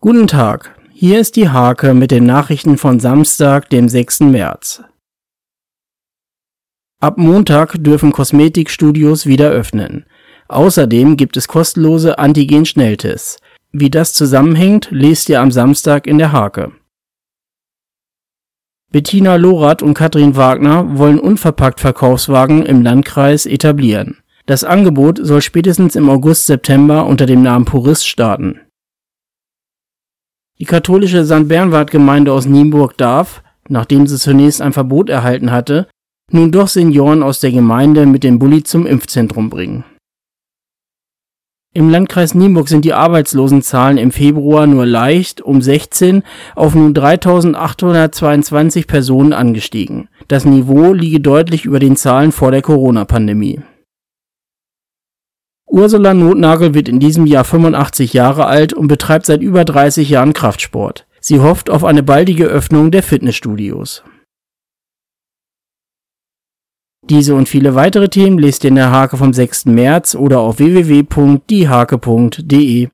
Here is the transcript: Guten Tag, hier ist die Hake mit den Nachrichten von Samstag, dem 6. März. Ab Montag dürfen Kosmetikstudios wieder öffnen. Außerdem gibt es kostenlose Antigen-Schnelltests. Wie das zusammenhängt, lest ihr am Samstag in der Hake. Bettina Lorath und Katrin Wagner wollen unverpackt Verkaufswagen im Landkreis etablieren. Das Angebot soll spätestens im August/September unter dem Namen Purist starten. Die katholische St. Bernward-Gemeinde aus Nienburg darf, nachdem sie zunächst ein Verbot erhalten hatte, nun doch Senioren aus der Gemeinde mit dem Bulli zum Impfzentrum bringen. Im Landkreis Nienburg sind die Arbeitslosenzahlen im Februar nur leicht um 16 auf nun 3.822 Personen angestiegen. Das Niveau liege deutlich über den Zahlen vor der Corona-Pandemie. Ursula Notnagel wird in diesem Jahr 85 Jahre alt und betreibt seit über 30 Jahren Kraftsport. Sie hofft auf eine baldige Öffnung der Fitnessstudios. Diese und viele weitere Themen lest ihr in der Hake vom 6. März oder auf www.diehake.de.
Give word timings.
Guten 0.00 0.28
Tag, 0.28 0.78
hier 0.92 1.18
ist 1.18 1.34
die 1.34 1.48
Hake 1.48 1.92
mit 1.92 2.12
den 2.12 2.24
Nachrichten 2.24 2.78
von 2.78 3.00
Samstag, 3.00 3.68
dem 3.68 3.88
6. 3.88 4.20
März. 4.20 4.80
Ab 7.00 7.18
Montag 7.18 7.82
dürfen 7.82 8.12
Kosmetikstudios 8.12 9.26
wieder 9.26 9.50
öffnen. 9.50 10.06
Außerdem 10.46 11.16
gibt 11.16 11.36
es 11.36 11.48
kostenlose 11.48 12.16
Antigen-Schnelltests. 12.16 13.38
Wie 13.72 13.90
das 13.90 14.14
zusammenhängt, 14.14 14.86
lest 14.92 15.28
ihr 15.30 15.40
am 15.40 15.50
Samstag 15.50 16.06
in 16.06 16.18
der 16.18 16.30
Hake. 16.30 16.70
Bettina 18.92 19.34
Lorath 19.34 19.82
und 19.82 19.94
Katrin 19.94 20.36
Wagner 20.36 20.96
wollen 20.96 21.18
unverpackt 21.18 21.80
Verkaufswagen 21.80 22.64
im 22.64 22.82
Landkreis 22.82 23.46
etablieren. 23.46 24.18
Das 24.46 24.62
Angebot 24.62 25.18
soll 25.20 25.42
spätestens 25.42 25.96
im 25.96 26.08
August/September 26.08 27.04
unter 27.04 27.26
dem 27.26 27.42
Namen 27.42 27.64
Purist 27.64 28.06
starten. 28.06 28.60
Die 30.60 30.64
katholische 30.64 31.24
St. 31.24 31.46
Bernward-Gemeinde 31.46 32.32
aus 32.32 32.46
Nienburg 32.46 32.96
darf, 32.96 33.42
nachdem 33.68 34.08
sie 34.08 34.18
zunächst 34.18 34.60
ein 34.60 34.72
Verbot 34.72 35.08
erhalten 35.08 35.52
hatte, 35.52 35.86
nun 36.32 36.50
doch 36.50 36.66
Senioren 36.66 37.22
aus 37.22 37.38
der 37.38 37.52
Gemeinde 37.52 38.06
mit 38.06 38.24
dem 38.24 38.40
Bulli 38.40 38.64
zum 38.64 38.84
Impfzentrum 38.84 39.50
bringen. 39.50 39.84
Im 41.74 41.90
Landkreis 41.90 42.34
Nienburg 42.34 42.68
sind 42.68 42.84
die 42.84 42.92
Arbeitslosenzahlen 42.92 43.98
im 43.98 44.10
Februar 44.10 44.66
nur 44.66 44.84
leicht 44.84 45.40
um 45.40 45.62
16 45.62 46.24
auf 46.56 46.74
nun 46.74 46.92
3.822 46.92 48.88
Personen 48.88 49.32
angestiegen. 49.32 50.08
Das 50.26 50.44
Niveau 50.44 50.92
liege 50.92 51.20
deutlich 51.20 51.66
über 51.66 51.78
den 51.78 51.94
Zahlen 51.94 52.32
vor 52.32 52.50
der 52.50 52.62
Corona-Pandemie. 52.62 53.60
Ursula 55.70 56.14
Notnagel 56.14 56.72
wird 56.74 56.88
in 56.88 56.98
diesem 56.98 57.26
Jahr 57.26 57.44
85 57.44 58.14
Jahre 58.14 58.46
alt 58.46 58.72
und 58.72 58.88
betreibt 58.88 59.26
seit 59.26 59.42
über 59.42 59.66
30 59.66 60.08
Jahren 60.08 60.32
Kraftsport. 60.32 61.06
Sie 61.20 61.40
hofft 61.40 61.68
auf 61.68 61.84
eine 61.84 62.02
baldige 62.02 62.46
Öffnung 62.46 62.90
der 62.90 63.02
Fitnessstudios. 63.02 64.02
Diese 67.08 67.34
und 67.34 67.48
viele 67.48 67.74
weitere 67.74 68.08
Themen 68.08 68.38
lest 68.38 68.62
ihr 68.64 68.68
in 68.68 68.76
der 68.76 68.90
Hake 68.90 69.16
vom 69.16 69.32
6. 69.32 69.64
März 69.66 70.14
oder 70.14 70.40
auf 70.40 70.58
www.diehake.de. 70.58 72.86